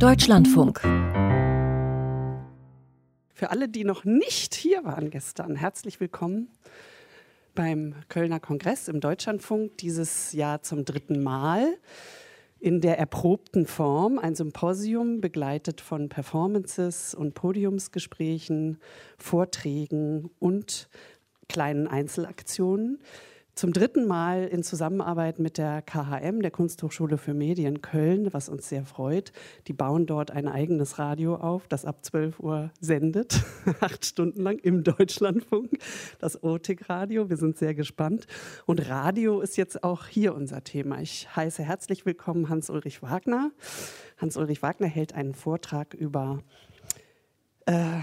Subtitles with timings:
[0.00, 0.80] Deutschlandfunk.
[3.34, 6.48] Für alle, die noch nicht hier waren gestern, herzlich willkommen
[7.54, 11.76] beim Kölner Kongress im Deutschlandfunk, dieses Jahr zum dritten Mal
[12.60, 18.78] in der erprobten Form, ein Symposium begleitet von Performances und Podiumsgesprächen,
[19.18, 20.88] Vorträgen und
[21.46, 23.02] kleinen Einzelaktionen
[23.60, 28.70] zum dritten Mal in Zusammenarbeit mit der KHM, der Kunsthochschule für Medien Köln, was uns
[28.70, 29.32] sehr freut.
[29.66, 33.42] Die bauen dort ein eigenes Radio auf, das ab 12 Uhr sendet,
[33.80, 35.72] acht Stunden lang im Deutschlandfunk,
[36.20, 37.28] das OTIC-Radio.
[37.28, 38.26] Wir sind sehr gespannt.
[38.64, 41.02] Und Radio ist jetzt auch hier unser Thema.
[41.02, 43.50] Ich heiße herzlich willkommen Hans-Ulrich Wagner.
[44.16, 46.38] Hans-Ulrich Wagner hält einen Vortrag über
[47.66, 48.00] äh,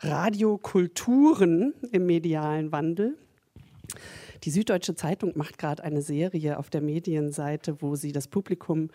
[0.00, 3.16] Radiokulturen im medialen Wandel.
[4.46, 8.90] Die Süddeutsche Zeitung macht gerade eine Serie auf der Medienseite, wo sie das Publikum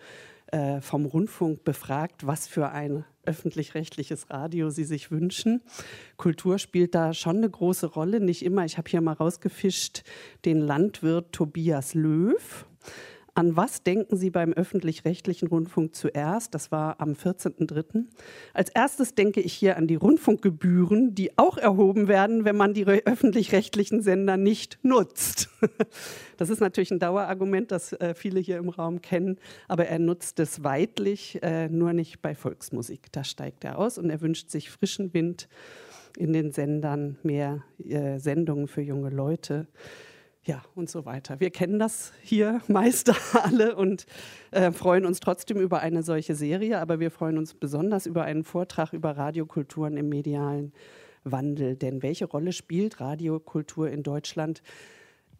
[0.46, 5.60] äh, vom Rundfunk befragt, was für ein öffentlich-rechtliches Radio sie sich wünschen.
[6.16, 8.64] Kultur spielt da schon eine große Rolle, nicht immer.
[8.64, 10.04] Ich habe hier mal rausgefischt
[10.46, 12.64] den Landwirt Tobias Löw.
[13.34, 16.54] An was denken Sie beim öffentlich-rechtlichen Rundfunk zuerst?
[16.54, 18.04] Das war am 14.03.
[18.52, 22.86] Als erstes denke ich hier an die Rundfunkgebühren, die auch erhoben werden, wenn man die
[22.86, 25.48] öffentlich-rechtlichen Sender nicht nutzt.
[26.38, 30.40] Das ist natürlich ein Dauerargument, das äh, viele hier im Raum kennen, aber er nutzt
[30.40, 33.12] es weitlich, äh, nur nicht bei Volksmusik.
[33.12, 35.48] Da steigt er aus und er wünscht sich frischen Wind
[36.16, 39.68] in den Sendern, mehr äh, Sendungen für junge Leute
[40.44, 41.38] ja, und so weiter.
[41.38, 44.06] Wir kennen das hier Meister alle und
[44.50, 48.42] äh, freuen uns trotzdem über eine solche Serie, aber wir freuen uns besonders über einen
[48.42, 50.72] Vortrag über Radiokulturen im medialen
[51.22, 51.76] Wandel.
[51.76, 54.62] Denn welche Rolle spielt Radiokultur in Deutschland?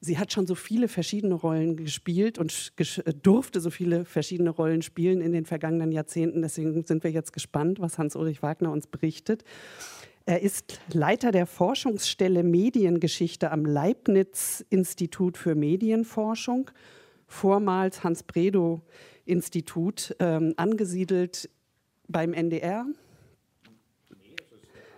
[0.00, 2.72] Sie hat schon so viele verschiedene Rollen gespielt und
[3.24, 6.42] durfte so viele verschiedene Rollen spielen in den vergangenen Jahrzehnten.
[6.42, 9.44] Deswegen sind wir jetzt gespannt, was Hans-Ulrich Wagner uns berichtet.
[10.24, 16.70] Er ist Leiter der Forschungsstelle Mediengeschichte am Leibniz-Institut für Medienforschung,
[17.26, 21.50] vormals Hans-Bredow-Institut, ähm, angesiedelt
[22.08, 22.86] beim NDR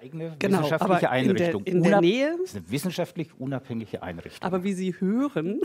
[0.04, 1.64] eigene genau, wissenschaftliche Einrichtung.
[1.64, 2.36] In der, in der Nähe.
[2.38, 4.46] Das ist eine wissenschaftlich unabhängige Einrichtung.
[4.46, 5.60] Aber wie Sie hören,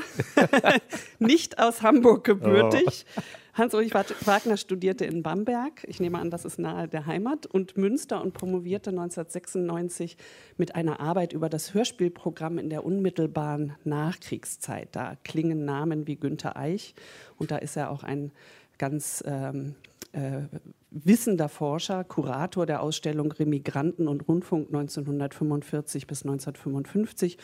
[1.19, 3.06] nicht aus Hamburg gebürtig.
[3.18, 3.22] Oh.
[3.59, 8.22] Hans-Ulrich Wagner studierte in Bamberg, ich nehme an, das ist nahe der Heimat, und Münster
[8.22, 10.16] und promovierte 1996
[10.56, 14.88] mit einer Arbeit über das Hörspielprogramm in der unmittelbaren Nachkriegszeit.
[14.94, 16.96] Da klingen Namen wie Günter Eich
[17.38, 18.31] und da ist er auch ein
[18.78, 19.75] ganz ähm,
[20.14, 20.44] äh,
[20.92, 27.38] wissender Forscher, Kurator der Ausstellung Remigranten und Rundfunk 1945 bis 1955.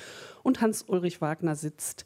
[0.43, 2.05] Und Hans-Ulrich Wagner sitzt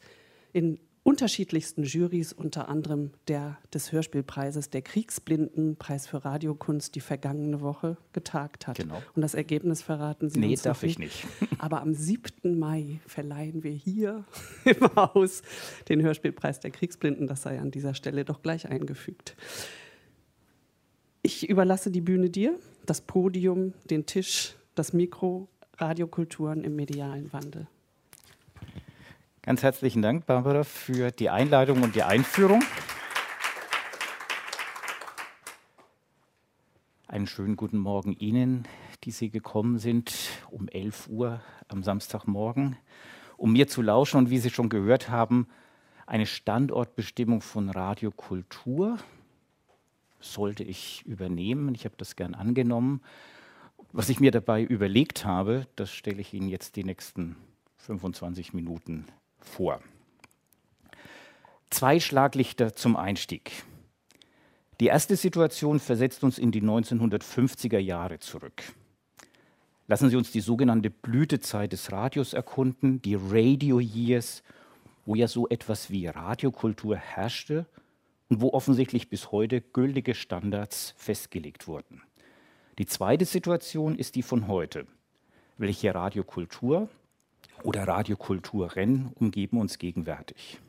[0.52, 7.62] in unterschiedlichsten Jurys, unter anderem der des Hörspielpreises der Kriegsblinden, Preis für Radiokunst, die vergangene
[7.62, 8.78] Woche getagt hat.
[8.78, 9.02] Genau.
[9.16, 11.26] Und das Ergebnis verraten Sie nee, uns darf ich nicht.
[11.58, 12.58] Aber am 7.
[12.58, 14.26] Mai verleihen wir hier
[14.66, 15.42] im Haus
[15.88, 17.28] den Hörspielpreis der Kriegsblinden.
[17.28, 19.36] Das sei an dieser Stelle doch gleich eingefügt.
[21.22, 27.68] Ich überlasse die Bühne dir, das Podium, den Tisch, das Mikro, Radiokulturen im medialen Wandel.
[29.50, 32.64] Ganz herzlichen Dank, Barbara, für die Einleitung und die Einführung.
[37.08, 38.68] Einen schönen guten Morgen Ihnen,
[39.06, 40.14] die Sie gekommen sind
[40.52, 42.78] um 11 Uhr am Samstagmorgen,
[43.38, 45.48] um mir zu lauschen und wie Sie schon gehört haben,
[46.06, 49.00] eine Standortbestimmung von Radiokultur
[50.20, 51.74] sollte ich übernehmen.
[51.74, 53.02] Ich habe das gern angenommen.
[53.94, 57.36] Was ich mir dabei überlegt habe, das stelle ich Ihnen jetzt die nächsten
[57.78, 59.08] 25 Minuten
[59.42, 59.82] vor.
[61.70, 63.52] Zwei Schlaglichter zum Einstieg.
[64.80, 68.64] Die erste Situation versetzt uns in die 1950er Jahre zurück.
[69.88, 74.44] Lassen Sie uns die sogenannte Blütezeit des Radios erkunden, die Radio Years,
[75.06, 77.66] wo ja so etwas wie Radiokultur herrschte
[78.30, 82.04] und wo offensichtlich bis heute gültige Standards festgelegt wurden.
[82.78, 84.88] Die zweite Situation ist die von heute.
[85.58, 86.88] Welche Radiokultur
[87.64, 90.60] oder Radiokulturen umgeben uns gegenwärtig?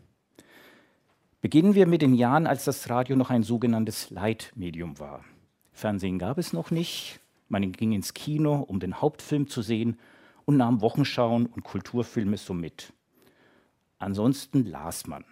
[1.40, 5.24] Beginnen wir mit den Jahren, als das Radio noch ein sogenanntes Leitmedium war.
[5.72, 7.20] Fernsehen gab es noch nicht.
[7.48, 9.98] Man ging ins Kino, um den Hauptfilm zu sehen
[10.44, 12.92] und nahm Wochenschauen und Kulturfilme so mit.
[13.98, 15.24] Ansonsten las man.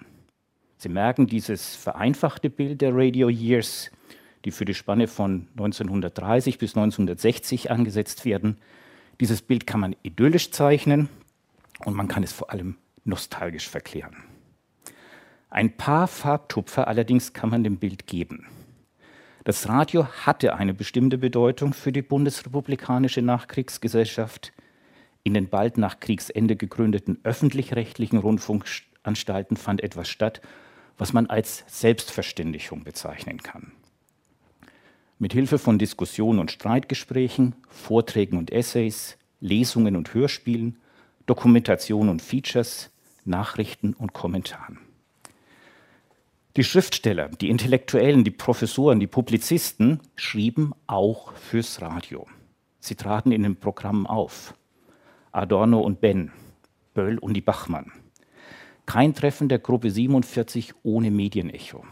[0.78, 3.90] Sie merken dieses vereinfachte Bild der Radio Years,
[4.44, 8.56] die für die Spanne von 1930 bis 1960 angesetzt werden.
[9.20, 11.08] Dieses Bild kann man idyllisch zeichnen
[11.84, 14.16] und man kann es vor allem nostalgisch verklären.
[15.50, 18.46] Ein paar Farbtupfer allerdings kann man dem Bild geben.
[19.44, 24.52] Das Radio hatte eine bestimmte Bedeutung für die bundesrepublikanische Nachkriegsgesellschaft.
[25.22, 30.42] In den bald nach Kriegsende gegründeten öffentlich-rechtlichen Rundfunkanstalten fand etwas statt,
[30.98, 33.72] was man als Selbstverständigung bezeichnen kann.
[35.18, 40.78] Mit Hilfe von Diskussionen und Streitgesprächen, Vorträgen und Essays, Lesungen und Hörspielen,
[41.28, 42.90] Dokumentation und Features,
[43.26, 44.78] Nachrichten und Kommentaren.
[46.56, 52.26] Die Schriftsteller, die Intellektuellen, die Professoren, die Publizisten schrieben auch fürs Radio.
[52.80, 54.54] Sie traten in den Programmen auf.
[55.30, 56.32] Adorno und Ben,
[56.94, 57.92] Böll und die Bachmann.
[58.86, 61.84] Kein Treffen der Gruppe 47 ohne Medienecho.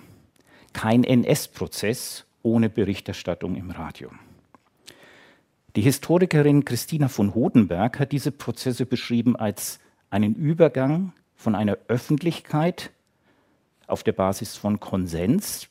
[0.72, 4.10] Kein NS-Prozess ohne Berichterstattung im Radio.
[5.76, 9.78] Die Historikerin Christina von Hodenberg hat diese Prozesse beschrieben als
[10.08, 12.92] einen Übergang von einer Öffentlichkeit
[13.86, 15.68] auf der Basis von Konsens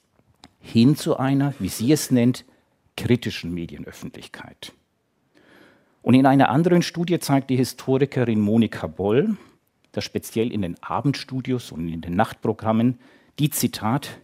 [0.59, 2.45] hin zu einer, wie sie es nennt,
[2.95, 4.73] kritischen Medienöffentlichkeit.
[6.03, 9.35] Und in einer anderen Studie zeigt die Historikerin Monika Boll,
[9.91, 12.99] dass speziell in den Abendstudios und in den Nachtprogrammen
[13.39, 14.19] die Zitat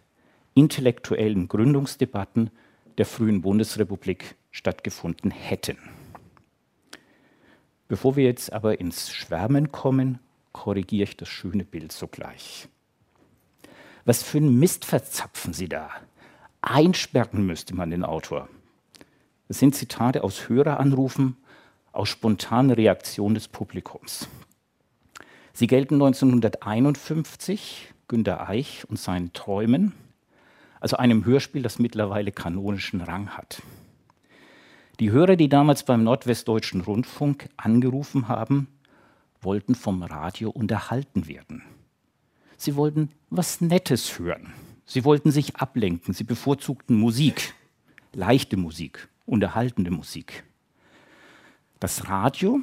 [0.53, 2.51] intellektuellen Gründungsdebatten
[2.99, 5.77] der frühen Bundesrepublik stattgefunden hätten.
[7.87, 10.19] Bevor wir jetzt aber ins Schwärmen kommen,
[10.51, 12.67] korrigiere ich das schöne Bild sogleich.
[14.05, 15.89] Was für ein Mist verzapfen Sie da?
[16.61, 18.47] Einsperren müsste man den Autor.
[19.47, 21.37] Das sind Zitate aus Höreranrufen,
[21.91, 24.27] aus spontanen Reaktionen des Publikums.
[25.53, 29.93] Sie gelten 1951 Günter Eich und seinen Träumen,
[30.79, 33.61] also einem Hörspiel, das mittlerweile kanonischen Rang hat.
[35.01, 38.67] Die Hörer, die damals beim Nordwestdeutschen Rundfunk angerufen haben,
[39.41, 41.63] wollten vom Radio unterhalten werden.
[42.55, 44.53] Sie wollten was Nettes hören.
[44.85, 46.13] Sie wollten sich ablenken.
[46.13, 47.55] Sie bevorzugten Musik,
[48.13, 50.43] leichte Musik, unterhaltende Musik.
[51.79, 52.59] Das Radio,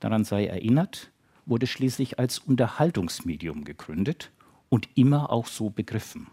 [0.00, 1.10] daran sei erinnert,
[1.44, 4.32] wurde schließlich als Unterhaltungsmedium gegründet
[4.70, 6.28] und immer auch so begriffen.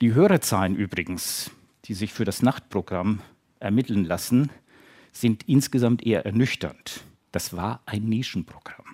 [0.00, 1.50] Die Hörerzahlen übrigens,
[1.86, 3.20] die sich für das Nachtprogramm
[3.60, 4.50] ermitteln lassen,
[5.12, 7.04] sind insgesamt eher ernüchternd.
[7.32, 8.86] Das war ein Nischenprogramm.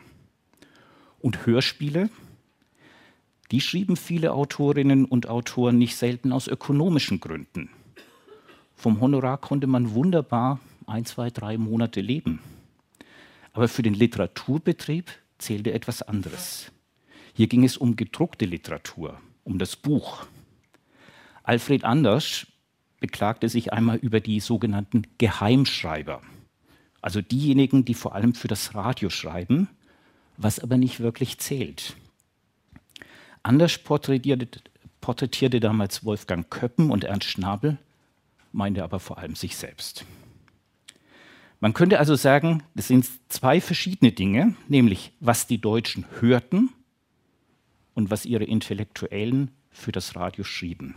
[1.21, 2.11] Und Hörspiele,
[3.51, 7.71] die schrieben viele Autorinnen und Autoren nicht selten aus ökonomischen Gründen.
[8.75, 12.41] Vom Honorar konnte man wunderbar ein, zwei, drei Monate leben.
[13.53, 16.73] Aber für den Literaturbetrieb zählte etwas anderes.
[17.35, 20.27] Hier ging es um gedruckte Literatur, um das Buch.
[21.43, 22.47] Alfred Anders
[23.01, 26.23] beklagte sich einmal über die sogenannten Geheimschreiber,
[27.03, 29.69] also diejenigen, die vor allem für das Radio schreiben,
[30.37, 31.97] was aber nicht wirklich zählt.
[33.43, 34.49] Anders porträtierte,
[35.01, 37.79] porträtierte damals Wolfgang Köppen und Ernst Schnabel,
[38.53, 40.07] meinte aber vor allem sich selbst.
[41.61, 46.71] Man könnte also sagen, das sind zwei verschiedene Dinge, nämlich was die Deutschen hörten
[47.95, 50.95] und was ihre Intellektuellen für das Radio schrieben.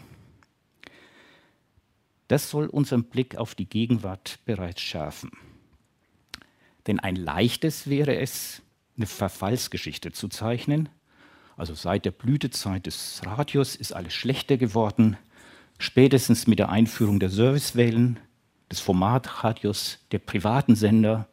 [2.28, 5.32] Das soll unseren Blick auf die Gegenwart bereits schärfen.
[6.88, 8.62] Denn ein leichtes wäre es,
[8.96, 10.90] eine Verfallsgeschichte zu zeichnen.
[11.56, 15.18] Also seit der Blütezeit des Radios ist alles schlechter geworden.
[15.80, 18.20] Spätestens mit der Einführung der Servicewellen,
[18.72, 21.28] des Formatradios, der privaten Sender,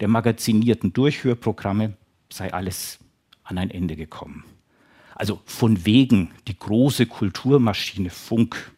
[0.00, 1.96] der magazinierten Durchhörprogramme
[2.30, 2.98] sei alles
[3.42, 4.44] an ein Ende gekommen.
[5.14, 8.72] Also von wegen die große Kulturmaschine Funk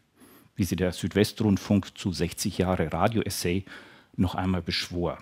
[0.58, 3.64] wie sie der Südwestrundfunk zu 60 Jahre Radio-Essay
[4.16, 5.18] noch einmal beschwor.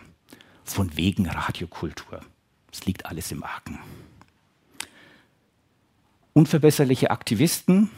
[0.65, 2.23] Von wegen Radiokultur.
[2.73, 3.79] Es liegt alles im Argen.
[6.33, 7.91] Unverbesserliche Aktivisten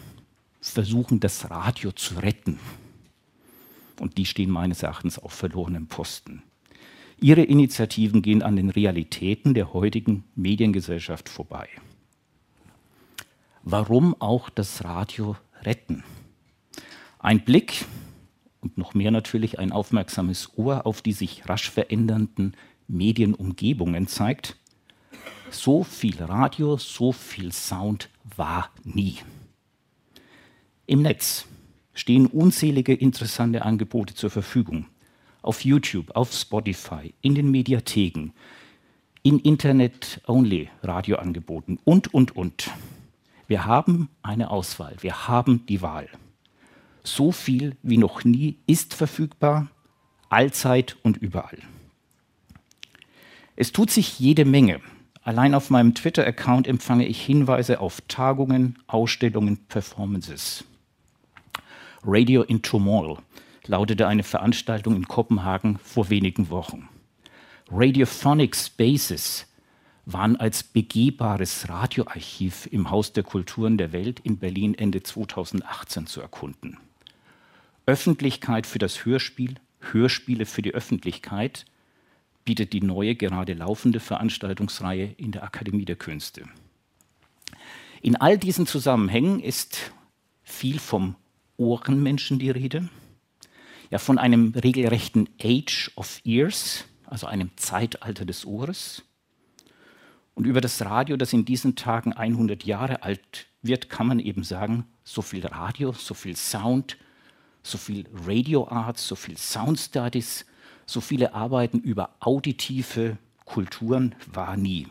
[0.61, 2.59] versuchen, das Radio zu retten.
[4.01, 6.43] Und die stehen meines Erachtens auf verlorenem Posten.
[7.21, 11.69] Ihre Initiativen gehen an den Realitäten der heutigen Mediengesellschaft vorbei.
[13.63, 16.03] Warum auch das Radio retten?
[17.19, 17.85] Ein Blick
[18.61, 22.55] und noch mehr natürlich ein aufmerksames Ohr auf die sich rasch verändernden
[22.87, 24.57] Medienumgebungen zeigt,
[25.51, 29.17] so viel Radio, so viel Sound war nie.
[30.87, 31.47] Im Netz
[31.95, 34.87] stehen unzählige interessante Angebote zur Verfügung.
[35.43, 38.31] Auf YouTube, auf Spotify, in den Mediatheken,
[39.23, 42.71] in Internet-Only-Radioangeboten und, und, und.
[43.47, 46.09] Wir haben eine Auswahl, wir haben die Wahl.
[47.09, 49.69] So viel wie noch nie ist verfügbar,
[50.29, 51.59] allzeit und überall.
[53.57, 54.81] Es tut sich jede Menge.
[55.23, 60.65] Allein auf meinem Twitter-Account empfange ich Hinweise auf Tagungen, Ausstellungen, Performances.
[62.05, 63.17] Radio in Turmoil
[63.67, 66.91] lautete eine Veranstaltung in Kopenhagen vor wenigen Wochen.
[67.71, 69.47] Radiophonic Spaces
[70.05, 76.21] waren als begehbares Radioarchiv im Haus der Kulturen der Welt in Berlin Ende 2018 zu
[76.21, 76.79] erkunden.
[77.89, 81.65] Öffentlichkeit für das Hörspiel, Hörspiele für die Öffentlichkeit
[82.45, 86.45] bietet die neue, gerade laufende Veranstaltungsreihe in der Akademie der Künste.
[88.03, 89.91] In all diesen Zusammenhängen ist
[90.43, 91.15] viel vom
[91.57, 92.91] Ohrenmenschen die Rede,
[93.91, 99.03] ja von einem regelrechten Age of Ears, also einem Zeitalter des Ohres.
[100.35, 104.45] Und über das Radio, das in diesen Tagen 100 Jahre alt wird, kann man eben
[104.45, 106.99] sagen, so viel Radio, so viel Sound,
[107.63, 110.47] so viel Radio Arts, so viel Sound Studies,
[110.87, 114.87] so viele Arbeiten über auditive Kulturen war nie.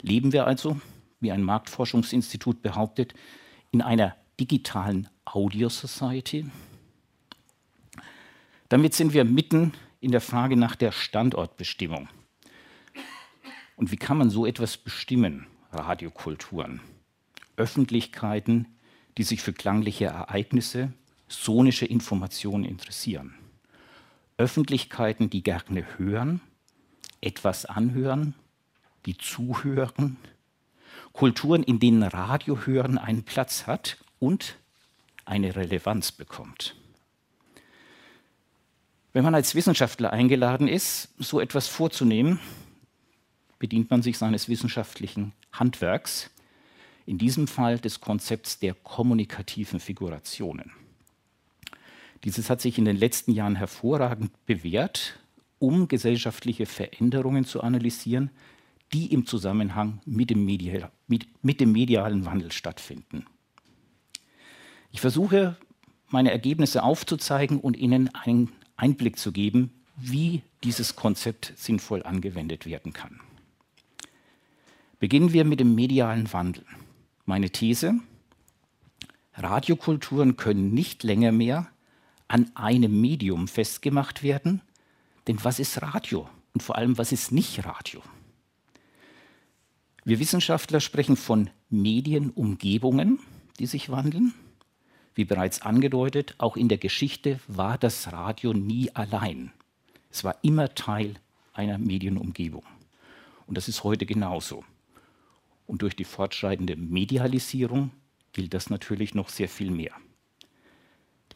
[0.00, 0.80] Leben wir also,
[1.20, 3.14] wie ein Marktforschungsinstitut behauptet,
[3.70, 6.50] in einer digitalen Audio Society?
[8.68, 12.08] Damit sind wir mitten in der Frage nach der Standortbestimmung.
[13.76, 15.46] Und wie kann man so etwas bestimmen?
[15.72, 16.80] Radiokulturen.
[17.56, 18.66] Öffentlichkeiten,
[19.16, 20.92] die sich für klangliche Ereignisse,
[21.28, 23.34] sonische Informationen interessieren.
[24.36, 26.40] Öffentlichkeiten, die gerne hören,
[27.20, 28.34] etwas anhören,
[29.06, 30.16] die zuhören.
[31.12, 34.56] Kulturen, in denen Radiohören einen Platz hat und
[35.24, 36.76] eine Relevanz bekommt.
[39.12, 42.38] Wenn man als Wissenschaftler eingeladen ist, so etwas vorzunehmen,
[43.58, 46.30] bedient man sich seines wissenschaftlichen Handwerks,
[47.06, 50.70] in diesem Fall des Konzepts der kommunikativen Figurationen.
[52.24, 55.18] Dieses hat sich in den letzten Jahren hervorragend bewährt,
[55.58, 58.30] um gesellschaftliche Veränderungen zu analysieren,
[58.92, 63.26] die im Zusammenhang mit dem, Media, mit, mit dem medialen Wandel stattfinden.
[64.90, 65.56] Ich versuche,
[66.08, 72.92] meine Ergebnisse aufzuzeigen und Ihnen einen Einblick zu geben, wie dieses Konzept sinnvoll angewendet werden
[72.92, 73.20] kann.
[74.98, 76.64] Beginnen wir mit dem medialen Wandel.
[77.26, 77.94] Meine These,
[79.34, 81.68] Radiokulturen können nicht länger mehr
[82.28, 84.60] an einem Medium festgemacht werden,
[85.26, 88.02] denn was ist Radio und vor allem was ist nicht Radio?
[90.04, 93.18] Wir Wissenschaftler sprechen von Medienumgebungen,
[93.58, 94.32] die sich wandeln.
[95.14, 99.52] Wie bereits angedeutet, auch in der Geschichte war das Radio nie allein.
[100.10, 101.16] Es war immer Teil
[101.52, 102.62] einer Medienumgebung.
[103.46, 104.64] Und das ist heute genauso.
[105.66, 107.90] Und durch die fortschreitende Medialisierung
[108.32, 109.92] gilt das natürlich noch sehr viel mehr.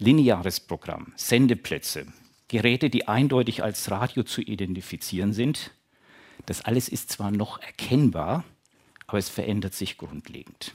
[0.03, 2.07] Lineares Programm, Sendeplätze,
[2.49, 5.71] Geräte, die eindeutig als Radio zu identifizieren sind,
[6.45, 8.43] das alles ist zwar noch erkennbar,
[9.07, 10.75] aber es verändert sich grundlegend.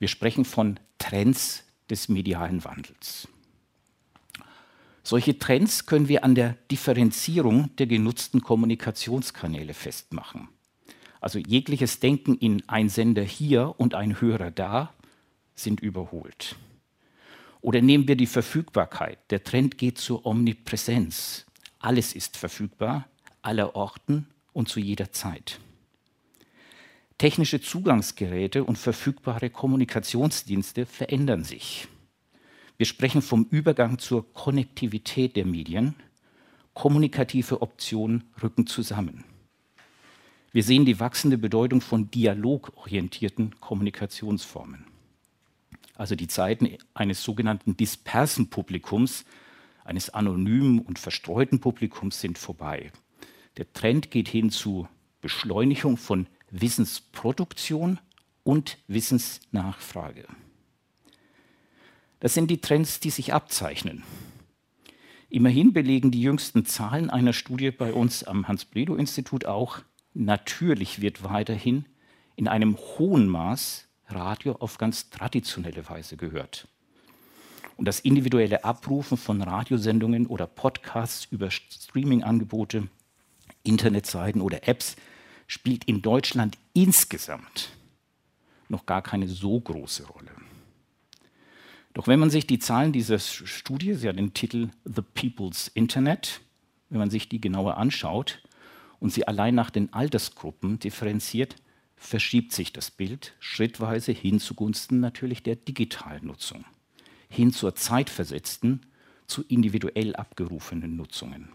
[0.00, 3.28] Wir sprechen von Trends des medialen Wandels.
[5.04, 10.48] Solche Trends können wir an der Differenzierung der genutzten Kommunikationskanäle festmachen.
[11.20, 14.92] Also jegliches Denken in ein Sender hier und ein Hörer da
[15.54, 16.56] sind überholt.
[17.64, 19.18] Oder nehmen wir die Verfügbarkeit.
[19.30, 21.46] Der Trend geht zur Omnipräsenz.
[21.78, 23.08] Alles ist verfügbar,
[23.40, 25.60] aller Orten und zu jeder Zeit.
[27.16, 31.88] Technische Zugangsgeräte und verfügbare Kommunikationsdienste verändern sich.
[32.76, 35.94] Wir sprechen vom Übergang zur Konnektivität der Medien.
[36.74, 39.24] Kommunikative Optionen rücken zusammen.
[40.52, 44.84] Wir sehen die wachsende Bedeutung von dialogorientierten Kommunikationsformen.
[45.94, 49.24] Also die Zeiten eines sogenannten dispersen Publikums,
[49.84, 52.90] eines anonymen und verstreuten Publikums sind vorbei.
[53.56, 54.88] Der Trend geht hin zu
[55.20, 58.00] Beschleunigung von Wissensproduktion
[58.42, 60.26] und Wissensnachfrage.
[62.20, 64.02] Das sind die Trends, die sich abzeichnen.
[65.28, 69.80] Immerhin belegen die jüngsten Zahlen einer Studie bei uns am Hans-Bredow-Institut auch,
[70.14, 71.86] natürlich wird weiterhin
[72.36, 76.68] in einem hohen Maß Radio auf ganz traditionelle Weise gehört.
[77.76, 82.88] Und das individuelle Abrufen von Radiosendungen oder Podcasts über Streaming-Angebote,
[83.64, 84.96] Internetseiten oder Apps
[85.46, 87.70] spielt in Deutschland insgesamt
[88.68, 90.30] noch gar keine so große Rolle.
[91.92, 96.40] Doch wenn man sich die Zahlen dieser Studie, sie hat den Titel The People's Internet,
[96.90, 98.42] wenn man sich die genauer anschaut
[98.98, 101.56] und sie allein nach den Altersgruppen differenziert,
[102.04, 106.64] verschiebt sich das Bild schrittweise hin zugunsten natürlich der digitalen Nutzung,
[107.28, 108.86] hin zur zeitversetzten,
[109.26, 111.48] zu individuell abgerufenen Nutzungen.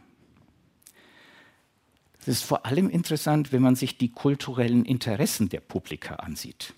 [2.20, 6.74] Es ist vor allem interessant, wenn man sich die kulturellen Interessen der Publika ansieht.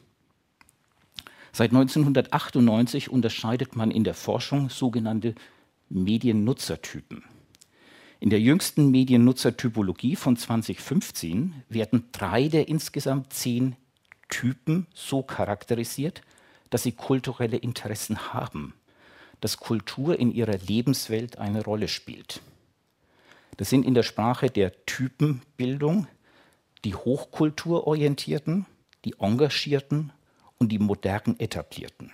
[1.54, 5.34] Seit 1998 unterscheidet man in der Forschung sogenannte
[5.90, 7.24] Mediennutzertypen.
[8.22, 13.76] In der jüngsten Mediennutzertypologie von 2015 werden drei der insgesamt zehn
[14.30, 16.22] Typen so charakterisiert,
[16.70, 18.76] dass sie kulturelle Interessen haben,
[19.40, 22.42] dass Kultur in ihrer Lebenswelt eine Rolle spielt.
[23.58, 26.06] Das sind in der Sprache der Typenbildung
[26.86, 28.68] die hochkulturorientierten,
[29.04, 30.14] die engagierten
[30.60, 32.12] und die modern etablierten.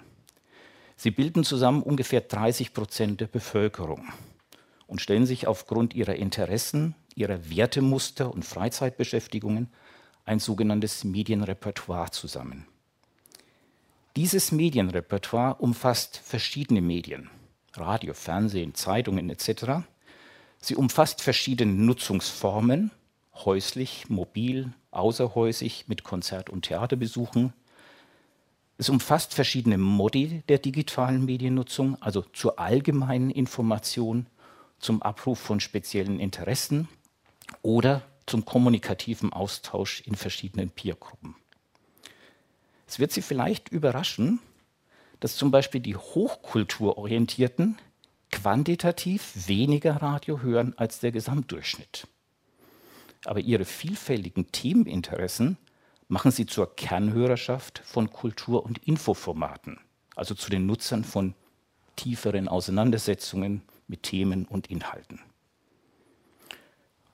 [0.96, 4.08] Sie bilden zusammen ungefähr 30 Prozent der Bevölkerung
[4.88, 9.70] und stellen sich aufgrund ihrer Interessen, ihrer Wertemuster und Freizeitbeschäftigungen
[10.26, 12.66] ein sogenanntes Medienrepertoire zusammen.
[14.16, 17.30] Dieses Medienrepertoire umfasst verschiedene Medien,
[17.76, 19.86] Radio, Fernsehen, Zeitungen etc.
[20.60, 22.92] Sie umfasst verschiedene Nutzungsformen,
[23.46, 27.54] häuslich, mobil, außerhäusig, mit Konzert- und Theaterbesuchen.
[28.80, 34.28] Es umfasst verschiedene Modi der digitalen Mediennutzung, also zur allgemeinen Information,
[34.80, 36.88] zum Abruf von speziellen Interessen
[37.62, 41.36] oder zum kommunikativen Austausch in verschiedenen Peergruppen.
[42.88, 44.40] Es wird Sie vielleicht überraschen,
[45.20, 47.78] dass zum Beispiel die Hochkulturorientierten
[48.32, 52.08] quantitativ weniger Radio hören als der Gesamtdurchschnitt.
[53.26, 55.58] Aber ihre vielfältigen Themeninteressen
[56.08, 59.80] machen sie zur Kernhörerschaft von Kultur- und Infoformaten,
[60.16, 61.34] also zu den Nutzern von
[61.96, 65.20] tieferen Auseinandersetzungen mit Themen und Inhalten.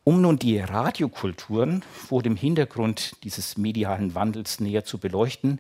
[0.03, 5.59] Um nun die Radiokulturen vor dem Hintergrund dieses medialen Wandels näher zu beleuchten,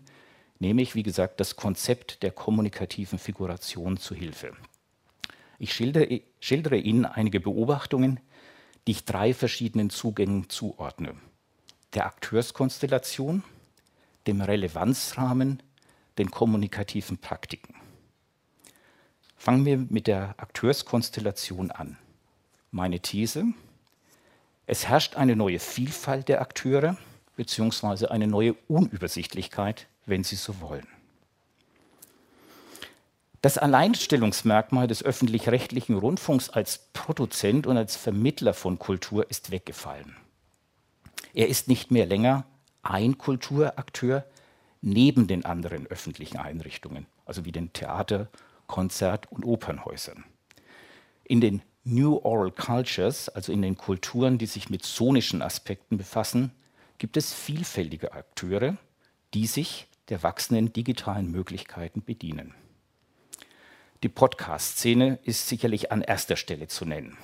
[0.59, 4.53] nehme ich, wie gesagt, das Konzept der kommunikativen Figuration zu Hilfe.
[5.59, 8.19] Ich schildere, schildere Ihnen einige Beobachtungen,
[8.85, 11.15] die ich drei verschiedenen Zugängen zuordne.
[11.93, 13.43] Der Akteurskonstellation,
[14.27, 15.63] dem Relevanzrahmen,
[16.17, 17.75] den kommunikativen Praktiken.
[19.43, 21.97] Fangen wir mit der Akteurskonstellation an.
[22.71, 23.43] Meine These,
[24.67, 26.95] es herrscht eine neue Vielfalt der Akteure
[27.35, 30.87] beziehungsweise eine neue Unübersichtlichkeit, wenn Sie so wollen.
[33.41, 40.15] Das Alleinstellungsmerkmal des öffentlich-rechtlichen Rundfunks als Produzent und als Vermittler von Kultur ist weggefallen.
[41.33, 42.45] Er ist nicht mehr länger
[42.81, 44.23] ein Kulturakteur
[44.81, 48.29] neben den anderen öffentlichen Einrichtungen, also wie den Theater,
[48.67, 50.25] Konzert- und Opernhäusern.
[51.23, 56.51] In den New Oral Cultures, also in den Kulturen, die sich mit sonischen Aspekten befassen,
[56.97, 58.77] gibt es vielfältige Akteure,
[59.33, 62.53] die sich der wachsenden digitalen Möglichkeiten bedienen.
[64.03, 67.17] Die Podcast-Szene ist sicherlich an erster Stelle zu nennen.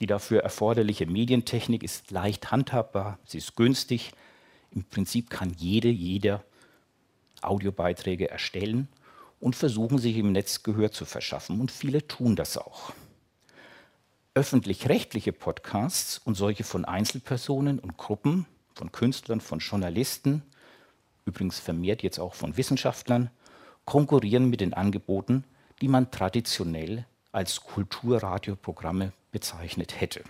[0.00, 4.12] Die dafür erforderliche Medientechnik ist leicht handhabbar, sie ist günstig.
[4.72, 6.44] Im Prinzip kann jede, jeder
[7.42, 8.88] Audiobeiträge erstellen
[9.44, 11.60] und versuchen, sich im Netz Gehör zu verschaffen.
[11.60, 12.94] Und viele tun das auch
[14.32, 20.42] öffentlich-rechtliche Podcasts und solche von Einzelpersonen und Gruppen, von Künstlern, von Journalisten,
[21.26, 23.30] übrigens vermehrt jetzt auch von Wissenschaftlern,
[23.84, 25.44] konkurrieren mit den Angeboten,
[25.82, 30.24] die man traditionell als Kulturradioprogramme bezeichnet hätte.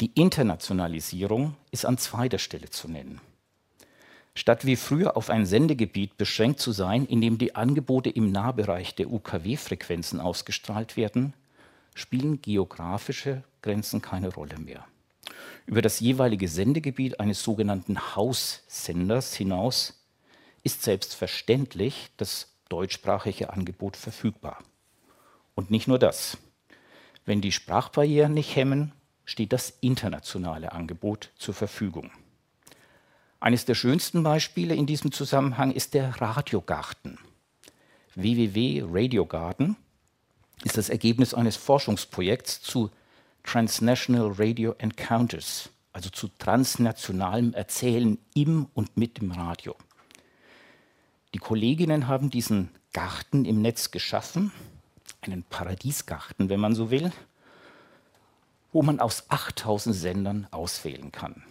[0.00, 3.20] Die Internationalisierung ist an zweiter Stelle zu nennen.
[4.38, 8.94] Statt wie früher auf ein Sendegebiet beschränkt zu sein, in dem die Angebote im Nahbereich
[8.94, 11.34] der UKW-Frequenzen ausgestrahlt werden,
[11.92, 14.84] spielen geografische Grenzen keine Rolle mehr.
[15.66, 20.04] Über das jeweilige Sendegebiet eines sogenannten Haussenders hinaus
[20.62, 24.62] ist selbstverständlich das deutschsprachige Angebot verfügbar.
[25.56, 26.38] Und nicht nur das.
[27.26, 28.92] Wenn die Sprachbarrieren nicht hemmen,
[29.24, 32.12] steht das internationale Angebot zur Verfügung.
[33.40, 37.18] Eines der schönsten Beispiele in diesem Zusammenhang ist der Radiogarten.
[38.16, 39.76] www.radiogarten
[40.64, 42.90] ist das Ergebnis eines Forschungsprojekts zu
[43.44, 49.76] Transnational Radio Encounters, also zu transnationalem Erzählen im und mit dem Radio.
[51.32, 54.50] Die Kolleginnen haben diesen Garten im Netz geschaffen,
[55.20, 57.12] einen Paradiesgarten, wenn man so will,
[58.72, 61.44] wo man aus 8000 Sendern auswählen kann.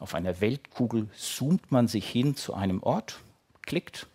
[0.00, 3.20] Auf einer Weltkugel zoomt man sich hin zu einem Ort,
[3.60, 4.06] klickt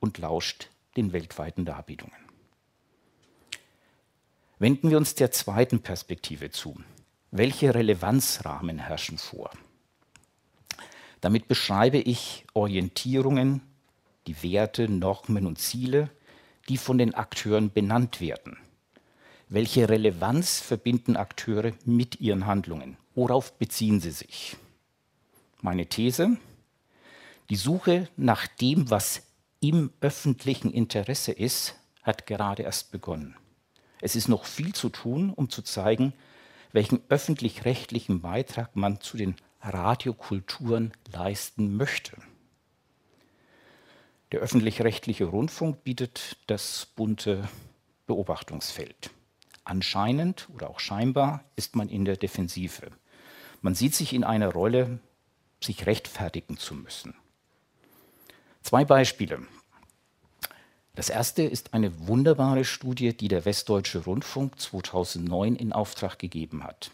[0.00, 2.16] und lauscht den weltweiten Darbietungen.
[4.58, 6.80] Wenden wir uns der zweiten Perspektive zu.
[7.30, 9.50] Welche Relevanzrahmen herrschen vor?
[11.20, 13.60] Damit beschreibe ich Orientierungen,
[14.26, 16.08] die Werte, Normen und Ziele,
[16.70, 18.56] die von den Akteuren benannt werden.
[19.50, 22.96] Welche Relevanz verbinden Akteure mit ihren Handlungen?
[23.14, 24.56] Worauf beziehen sie sich?
[25.60, 26.36] Meine These,
[27.50, 29.22] die Suche nach dem, was
[29.60, 33.36] im öffentlichen Interesse ist, hat gerade erst begonnen.
[34.00, 36.12] Es ist noch viel zu tun, um zu zeigen,
[36.72, 42.16] welchen öffentlich-rechtlichen Beitrag man zu den Radiokulturen leisten möchte.
[44.32, 47.48] Der öffentlich-rechtliche Rundfunk bietet das bunte
[48.06, 49.10] Beobachtungsfeld.
[49.64, 52.90] Anscheinend oder auch scheinbar ist man in der Defensive.
[53.62, 55.00] Man sieht sich in einer Rolle,
[55.66, 57.14] sich rechtfertigen zu müssen.
[58.62, 59.42] Zwei Beispiele.
[60.94, 66.90] Das erste ist eine wunderbare Studie, die der Westdeutsche Rundfunk 2009 in Auftrag gegeben hat.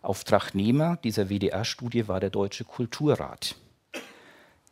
[0.00, 3.56] Auftragnehmer dieser WDR-Studie war der Deutsche Kulturrat.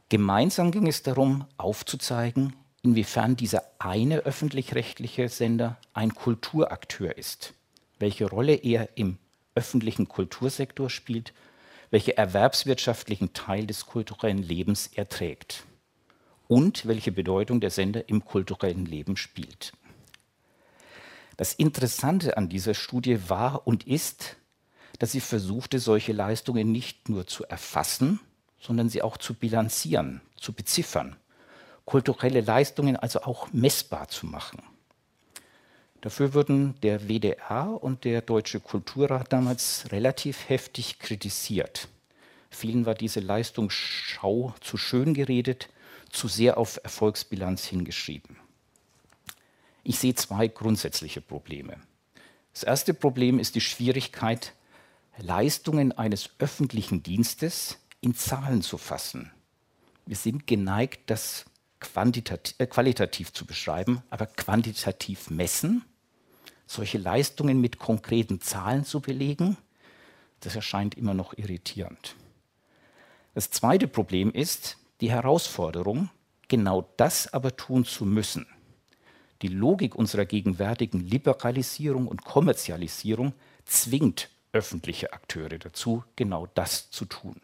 [0.08, 7.52] Gemeinsam ging es darum, aufzuzeigen, inwiefern dieser eine öffentlich-rechtliche Sender ein Kulturakteur ist,
[7.98, 9.18] welche Rolle er im
[9.54, 11.34] öffentlichen Kultursektor spielt,
[11.90, 15.64] welche erwerbswirtschaftlichen Teil des kulturellen Lebens er trägt
[16.46, 19.72] und welche Bedeutung der Sender im kulturellen Leben spielt.
[21.36, 24.36] Das Interessante an dieser Studie war und ist,
[24.98, 28.18] dass sie versuchte, solche Leistungen nicht nur zu erfassen,
[28.58, 31.16] sondern sie auch zu bilanzieren, zu beziffern,
[31.84, 34.62] kulturelle Leistungen also auch messbar zu machen.
[36.00, 41.88] Dafür wurden der WDR und der Deutsche Kulturrat damals relativ heftig kritisiert.
[42.50, 45.68] Vielen war diese Leistungsschau zu schön geredet,
[46.10, 48.36] zu sehr auf Erfolgsbilanz hingeschrieben.
[49.82, 51.76] Ich sehe zwei grundsätzliche Probleme.
[52.52, 54.52] Das erste Problem ist die Schwierigkeit,
[55.18, 59.32] Leistungen eines öffentlichen Dienstes in Zahlen zu fassen.
[60.06, 61.44] Wir sind geneigt, das
[61.80, 65.84] äh, qualitativ zu beschreiben, aber quantitativ messen,
[66.66, 69.56] solche Leistungen mit konkreten Zahlen zu belegen,
[70.40, 72.14] das erscheint immer noch irritierend.
[73.34, 76.10] Das zweite Problem ist, die Herausforderung,
[76.48, 78.46] genau das aber tun zu müssen.
[79.42, 83.32] Die Logik unserer gegenwärtigen Liberalisierung und Kommerzialisierung
[83.64, 87.40] zwingt öffentliche Akteure dazu, genau das zu tun.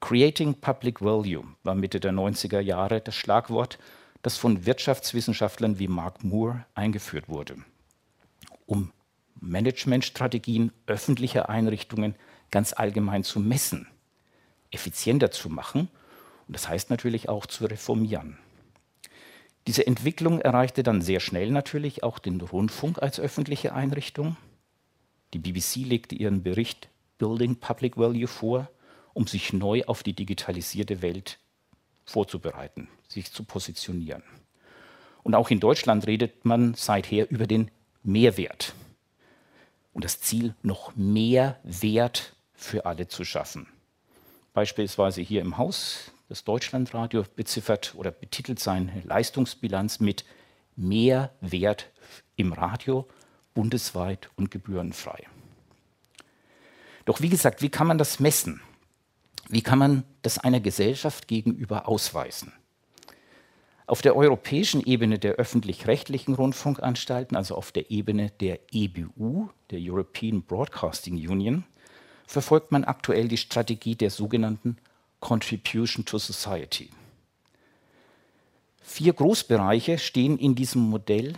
[0.00, 3.78] Creating Public Value war Mitte der 90er Jahre das Schlagwort,
[4.22, 7.56] das von Wirtschaftswissenschaftlern wie Mark Moore eingeführt wurde,
[8.66, 8.92] um
[9.40, 12.14] Managementstrategien öffentlicher Einrichtungen
[12.50, 13.86] ganz allgemein zu messen
[14.70, 15.88] effizienter zu machen
[16.46, 18.38] und das heißt natürlich auch zu reformieren.
[19.66, 24.36] Diese Entwicklung erreichte dann sehr schnell natürlich auch den Rundfunk als öffentliche Einrichtung.
[25.34, 28.70] Die BBC legte ihren Bericht Building Public Value vor,
[29.18, 31.38] um sich neu auf die digitalisierte Welt
[32.04, 34.22] vorzubereiten, sich zu positionieren.
[35.22, 37.70] Und auch in Deutschland redet man seither über den
[38.02, 38.74] Mehrwert
[39.92, 43.66] und das Ziel, noch mehr Wert für alle zu schaffen
[44.58, 50.24] beispielsweise hier im Haus, das Deutschlandradio beziffert oder betitelt seine Leistungsbilanz mit
[50.74, 51.90] mehr Wert
[52.34, 53.06] im Radio
[53.54, 55.28] bundesweit und gebührenfrei.
[57.04, 58.60] Doch wie gesagt, wie kann man das messen?
[59.48, 62.52] Wie kann man das einer Gesellschaft gegenüber ausweisen?
[63.86, 70.42] Auf der europäischen Ebene der öffentlich-rechtlichen Rundfunkanstalten, also auf der Ebene der EBU, der European
[70.42, 71.64] Broadcasting Union,
[72.26, 74.76] verfolgt man aktuell die Strategie der sogenannten
[75.20, 76.90] Contribution to Society.
[78.82, 81.34] Vier Großbereiche stehen in diesem Modell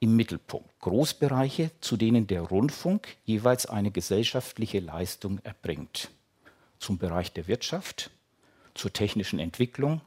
[0.00, 0.68] im Mittelpunkt.
[0.80, 6.10] Großbereiche, zu denen der Rundfunk jeweils eine gesellschaftliche Leistung erbringt.
[6.84, 8.10] Zum Bereich der Wirtschaft,
[8.74, 10.02] zur technischen Entwicklung,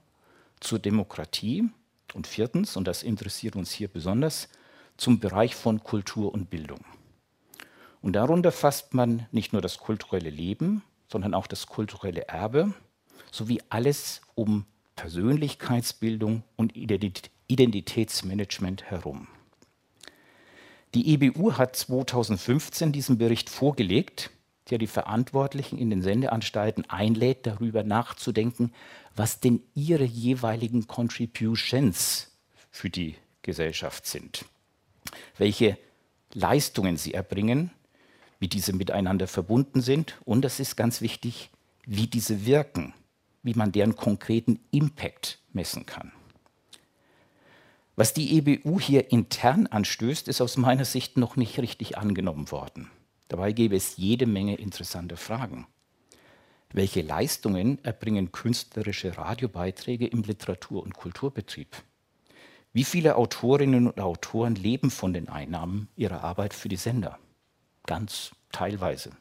[0.59, 1.67] zur Demokratie
[2.13, 4.47] und viertens, und das interessiert uns hier besonders,
[4.95, 6.85] zum Bereich von Kultur und Bildung.
[7.99, 12.75] Und darunter fasst man nicht nur das kulturelle Leben, sondern auch das kulturelle Erbe
[13.31, 19.27] sowie alles um Persönlichkeitsbildung und Identitätsmanagement herum.
[20.93, 24.29] Die EBU hat 2015 diesen Bericht vorgelegt,
[24.69, 28.73] der die Verantwortlichen in den Sendeanstalten einlädt, darüber nachzudenken,
[29.15, 32.31] was denn ihre jeweiligen Contributions
[32.69, 34.45] für die Gesellschaft sind,
[35.37, 35.77] welche
[36.33, 37.71] Leistungen sie erbringen
[38.39, 41.49] wie diese miteinander verbunden sind und das ist ganz wichtig,
[41.85, 42.93] wie diese wirken,
[43.43, 46.11] wie man deren konkreten Impact messen kann.
[47.95, 52.91] Was die EBU hier intern anstößt, ist aus meiner Sicht noch nicht richtig angenommen worden.
[53.27, 55.67] Dabei gäbe es jede Menge interessante Fragen.
[56.71, 61.75] Welche Leistungen erbringen künstlerische Radiobeiträge im Literatur- und Kulturbetrieb?
[62.73, 67.17] Wie viele Autorinnen und Autoren leben von den Einnahmen ihrer Arbeit für die Sender?
[67.87, 69.11] ganz teilweise.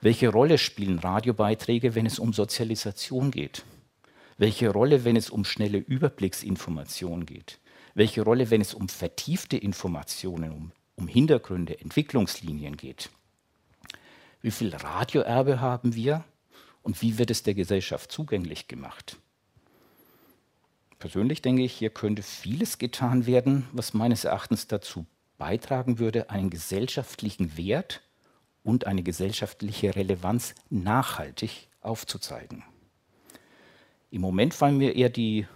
[0.00, 3.64] Welche Rolle spielen Radiobeiträge, wenn es um Sozialisation geht?
[4.38, 7.58] Welche Rolle, wenn es um schnelle Überblicksinformationen geht?
[7.94, 13.10] Welche Rolle, wenn es um vertiefte Informationen, um, um Hintergründe, Entwicklungslinien geht?
[14.42, 16.24] Wie viel Radioerbe haben wir
[16.82, 19.16] und wie wird es der Gesellschaft zugänglich gemacht?
[20.98, 25.06] Persönlich denke ich, hier könnte vieles getan werden, was meines Erachtens dazu
[25.36, 28.02] beitragen würde, einen gesellschaftlichen Wert
[28.62, 32.64] und eine gesellschaftliche Relevanz nachhaltig aufzuzeigen.
[34.10, 35.46] Im Moment fallen mir eher die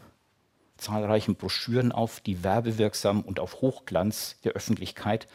[0.80, 5.28] zahlreichen Broschüren auf, die werbewirksam und auf Hochglanz der Öffentlichkeit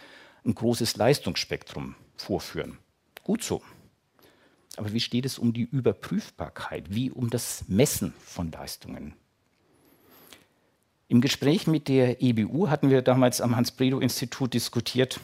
[0.46, 2.78] ein großes Leistungsspektrum vorführen.
[3.24, 3.62] Gut so.
[4.78, 9.14] Aber wie steht es um die Überprüfbarkeit, wie um das Messen von Leistungen?
[11.08, 15.20] Im Gespräch mit der EBU hatten wir damals am Hans-Bredow-Institut diskutiert,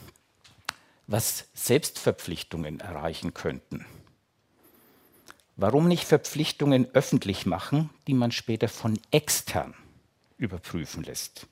[1.06, 3.84] was Selbstverpflichtungen erreichen könnten.
[5.56, 9.74] Warum nicht Verpflichtungen öffentlich machen, die man später von extern
[10.42, 11.46] überprüfen lässt?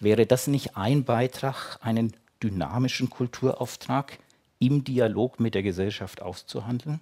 [0.00, 4.18] Wäre das nicht ein Beitrag, einen dynamischen Kulturauftrag
[4.58, 7.00] im Dialog mit der Gesellschaft auszuhandeln?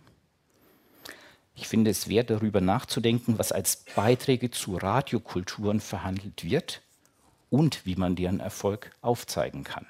[1.56, 6.82] Ich finde es wert, darüber nachzudenken, was als Beiträge zu Radiokulturen verhandelt wird
[7.50, 9.86] und wie man deren Erfolg aufzeigen kann.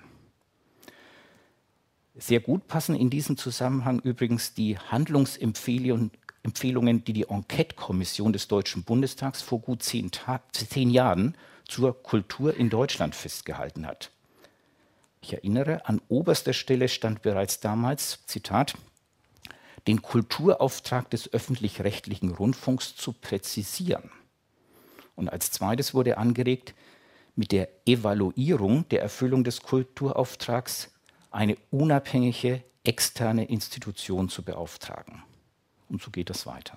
[2.16, 6.12] Sehr gut passen in diesem Zusammenhang übrigens die Handlungsempfehlungen,
[6.44, 10.10] die die Enquete-Kommission des Deutschen Bundestags vor gut zehn,
[10.52, 14.10] zehn Jahren zur Kultur in Deutschland festgehalten hat.
[15.22, 18.74] Ich erinnere, an oberster Stelle stand bereits damals, Zitat,
[19.86, 24.10] den Kulturauftrag des öffentlich-rechtlichen Rundfunks zu präzisieren.
[25.16, 26.74] Und als zweites wurde angeregt,
[27.36, 30.90] mit der Evaluierung der Erfüllung des Kulturauftrags
[31.30, 35.22] eine unabhängige externe Institution zu beauftragen.
[35.94, 36.76] Und so geht das weiter.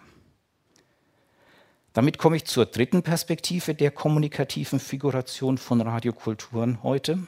[1.93, 7.25] Damit komme ich zur dritten Perspektive der kommunikativen Figuration von Radiokulturen heute.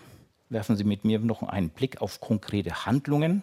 [0.49, 3.41] Werfen Sie mit mir noch einen Blick auf konkrete Handlungen.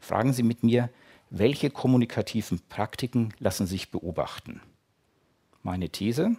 [0.00, 0.88] Fragen Sie mit mir,
[1.28, 4.62] welche kommunikativen Praktiken lassen sich beobachten?
[5.62, 6.34] Meine These,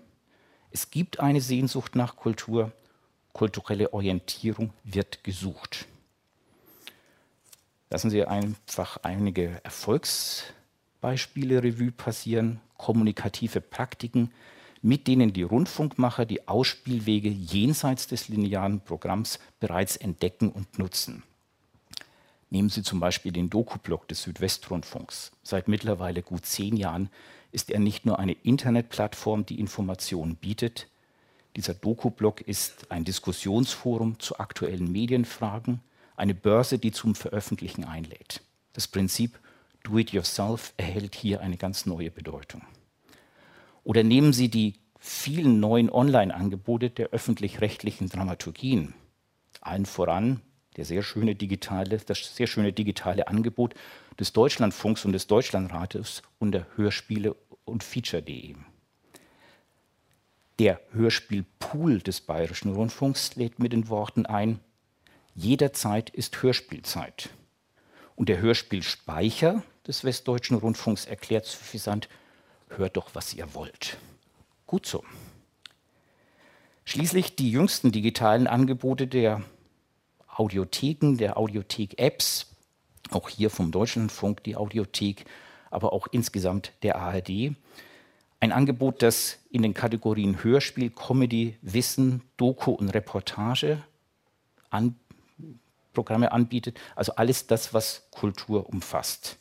[0.72, 2.72] es gibt eine Sehnsucht nach Kultur,
[3.32, 5.86] kulturelle Orientierung wird gesucht.
[7.92, 9.62] Lassen Sie einfach einige
[11.08, 14.32] Erfolgsbeispiele Revue passieren, kommunikative Praktiken,
[14.82, 21.24] mit denen die Rundfunkmacher die Ausspielwege jenseits des linearen Programms bereits entdecken und nutzen.
[22.50, 25.32] Nehmen Sie zum Beispiel den Doku-Blog des Südwestrundfunks.
[25.44, 27.10] Seit mittlerweile gut zehn Jahren
[27.54, 30.88] ist er nicht nur eine Internetplattform, die Informationen bietet.
[31.56, 35.80] Dieser Doku-Blog ist ein Diskussionsforum zu aktuellen Medienfragen,
[36.18, 38.42] eine Börse, die zum Veröffentlichen einlädt.
[38.74, 39.40] Das Prinzip
[39.88, 42.62] Do it yourself erhält hier eine ganz neue Bedeutung.
[43.84, 48.94] Oder nehmen Sie die vielen neuen Online-Angebote der öffentlich-rechtlichen Dramaturgien.
[49.62, 50.42] Allen voran
[50.76, 53.74] der sehr schöne digitale, das sehr schöne digitale Angebot
[54.20, 58.56] des Deutschlandfunks und des Deutschlandrates unter Hörspiele und Feature.de.
[60.60, 64.60] Der Hörspielpool des Bayerischen Rundfunks lädt mit den Worten ein,
[65.36, 67.30] Jederzeit ist Hörspielzeit.
[68.16, 72.10] Und der Hörspielspeicher des Westdeutschen Rundfunks erklärt suffisant,
[72.70, 73.98] hört doch, was ihr wollt.
[74.66, 75.04] Gut so.
[76.86, 79.42] Schließlich die jüngsten digitalen Angebote der
[80.28, 82.48] Audiotheken, der Audiothek-Apps,
[83.12, 85.26] auch hier vom Deutschlandfunk die Audiothek,
[85.72, 87.56] aber auch insgesamt der ARD.
[88.40, 93.84] Ein Angebot, das in den Kategorien Hörspiel, Comedy, Wissen, Doku und Reportage
[94.70, 94.96] an
[95.94, 99.38] Programme anbietet, also alles das, was Kultur umfasst.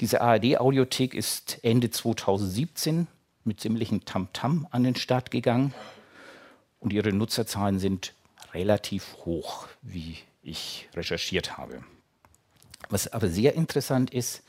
[0.00, 3.06] Diese ARD-Audiothek ist Ende 2017
[3.44, 5.72] mit ziemlichem Tamtam -Tam an den Start gegangen
[6.80, 8.12] und ihre Nutzerzahlen sind
[8.52, 11.82] relativ hoch, wie ich recherchiert habe.
[12.90, 14.42] Was aber sehr interessant ist,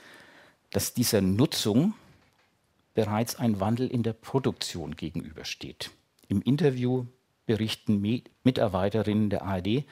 [0.72, 1.94] dass dieser Nutzung
[2.94, 5.92] bereits ein Wandel in der Produktion gegenübersteht.
[6.28, 7.06] Im Interview
[7.46, 8.02] berichten
[8.44, 9.86] Mitarbeiterinnen der ARD,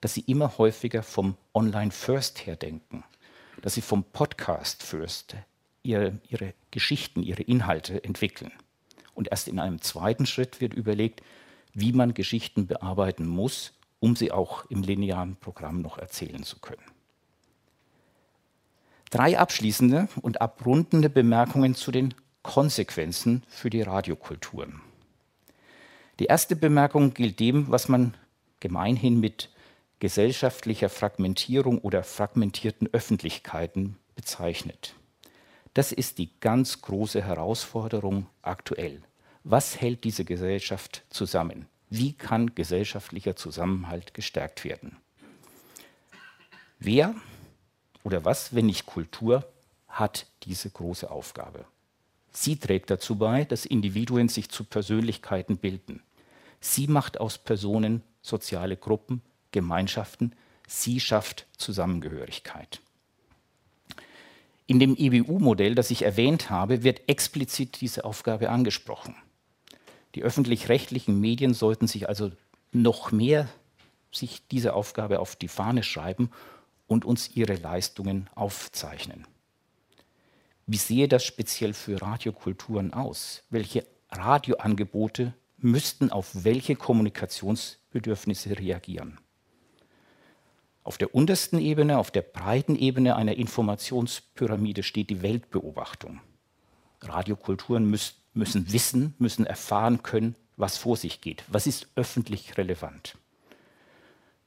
[0.00, 3.04] dass sie immer häufiger vom Online First her denken,
[3.62, 5.36] dass sie vom Podcast First
[5.82, 8.52] ihre, ihre Geschichten, ihre Inhalte entwickeln.
[9.14, 11.22] Und erst in einem zweiten Schritt wird überlegt,
[11.72, 16.82] wie man Geschichten bearbeiten muss, um sie auch im linearen Programm noch erzählen zu können.
[19.10, 24.80] Drei abschließende und abrundende Bemerkungen zu den Konsequenzen für die Radiokulturen.
[26.18, 28.14] Die erste Bemerkung gilt dem, was man
[28.60, 29.50] gemeinhin mit
[30.02, 34.96] gesellschaftlicher Fragmentierung oder fragmentierten Öffentlichkeiten bezeichnet.
[35.74, 39.00] Das ist die ganz große Herausforderung aktuell.
[39.44, 41.66] Was hält diese Gesellschaft zusammen?
[41.88, 44.96] Wie kann gesellschaftlicher Zusammenhalt gestärkt werden?
[46.80, 47.14] Wer
[48.02, 49.46] oder was, wenn nicht Kultur,
[49.86, 51.64] hat diese große Aufgabe?
[52.32, 56.02] Sie trägt dazu bei, dass Individuen sich zu Persönlichkeiten bilden.
[56.58, 60.34] Sie macht aus Personen soziale Gruppen, Gemeinschaften.
[60.66, 62.80] Sie schafft Zusammengehörigkeit.
[64.66, 69.14] In dem EBU-Modell, das ich erwähnt habe, wird explizit diese Aufgabe angesprochen.
[70.14, 72.32] Die öffentlich-rechtlichen Medien sollten sich also
[72.72, 73.48] noch mehr
[74.10, 76.30] sich diese Aufgabe auf die Fahne schreiben
[76.86, 79.26] und uns ihre Leistungen aufzeichnen.
[80.66, 83.42] Wie sehe das speziell für Radiokulturen aus?
[83.50, 89.18] Welche Radioangebote müssten auf welche Kommunikationsbedürfnisse reagieren?
[90.84, 96.20] Auf der untersten Ebene, auf der breiten Ebene einer Informationspyramide steht die Weltbeobachtung.
[97.00, 103.16] Radiokulturen müssen, müssen wissen, müssen erfahren können, was vor sich geht, was ist öffentlich relevant.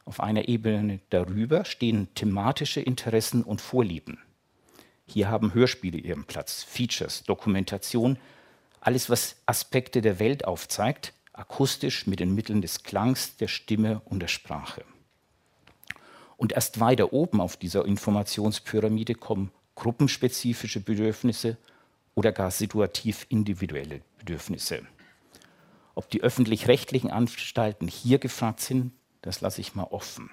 [0.04, 4.20] Auf einer Ebene darüber stehen thematische Interessen und Vorlieben.
[5.08, 8.18] Hier haben Hörspiele ihren Platz, Features, Dokumentation,
[8.82, 14.20] alles, was Aspekte der Welt aufzeigt, akustisch mit den Mitteln des Klangs, der Stimme und
[14.20, 14.84] der Sprache.
[16.38, 21.58] Und erst weiter oben auf dieser Informationspyramide kommen gruppenspezifische Bedürfnisse
[22.14, 24.82] oder gar situativ individuelle Bedürfnisse.
[25.94, 30.30] Ob die öffentlich-rechtlichen Anstalten hier gefragt sind, das lasse ich mal offen.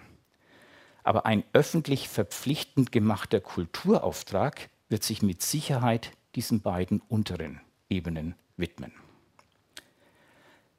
[1.04, 8.92] Aber ein öffentlich verpflichtend gemachter Kulturauftrag wird sich mit Sicherheit diesen beiden unteren Ebenen widmen.